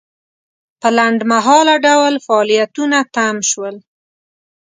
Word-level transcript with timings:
په 0.79 0.87
لنډمهاله 0.97 1.75
ډول 1.87 2.13
فعالیتونه 2.25 2.97
تم 3.15 3.35
شول. 3.49 3.75